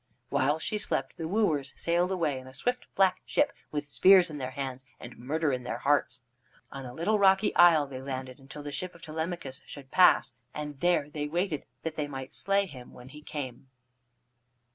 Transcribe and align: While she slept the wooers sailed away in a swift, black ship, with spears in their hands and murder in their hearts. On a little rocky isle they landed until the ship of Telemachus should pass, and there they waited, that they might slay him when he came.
While 0.29 0.57
she 0.57 0.79
slept 0.79 1.17
the 1.17 1.27
wooers 1.27 1.73
sailed 1.77 2.11
away 2.11 2.39
in 2.39 2.47
a 2.47 2.55
swift, 2.55 2.87
black 2.95 3.21
ship, 3.23 3.53
with 3.71 3.87
spears 3.87 4.31
in 4.31 4.39
their 4.39 4.49
hands 4.49 4.83
and 4.99 5.15
murder 5.19 5.53
in 5.53 5.61
their 5.61 5.77
hearts. 5.77 6.21
On 6.71 6.87
a 6.87 6.93
little 6.95 7.19
rocky 7.19 7.55
isle 7.55 7.85
they 7.85 8.01
landed 8.01 8.39
until 8.39 8.63
the 8.63 8.71
ship 8.71 8.95
of 8.95 9.03
Telemachus 9.03 9.61
should 9.67 9.91
pass, 9.91 10.33
and 10.55 10.79
there 10.79 11.11
they 11.11 11.27
waited, 11.27 11.67
that 11.83 11.97
they 11.97 12.07
might 12.07 12.33
slay 12.33 12.65
him 12.65 12.93
when 12.93 13.09
he 13.09 13.21
came. 13.21 13.69